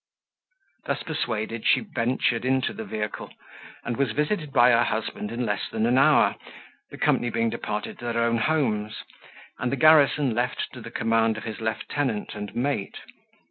Thus 0.85 1.03
persuaded, 1.03 1.63
she 1.67 1.79
ventured 1.81 2.43
into 2.43 2.73
the 2.73 2.83
vehicle, 2.83 3.31
and 3.83 3.97
was 3.97 4.13
visited 4.13 4.51
by 4.51 4.71
her 4.71 4.83
husband 4.83 5.31
in 5.31 5.45
less 5.45 5.69
than 5.69 5.85
an 5.85 5.99
hour, 5.99 6.37
the 6.89 6.97
company 6.97 7.29
being 7.29 7.51
departed 7.51 7.99
to 7.99 8.05
their 8.05 8.23
own 8.23 8.37
homes, 8.39 9.03
and 9.59 9.71
the 9.71 9.75
garrison 9.75 10.33
left 10.33 10.73
to 10.73 10.81
the 10.81 10.89
command 10.89 11.37
of 11.37 11.43
his 11.43 11.61
lieutenant 11.61 12.33
and 12.33 12.55
mate. 12.55 12.97